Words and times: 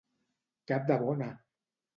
Cap 0.71 0.89
de 0.89 0.99
bona! 1.05 1.31